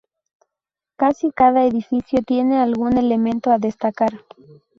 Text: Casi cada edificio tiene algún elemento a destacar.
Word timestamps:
Casi 0.95 1.29
cada 1.29 1.63
edificio 1.63 2.23
tiene 2.23 2.57
algún 2.57 2.97
elemento 2.97 3.51
a 3.51 3.59
destacar. 3.59 4.25